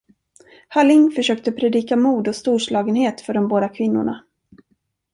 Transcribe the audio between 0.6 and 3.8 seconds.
Halling försökte predika mod och storslagenhet för de båda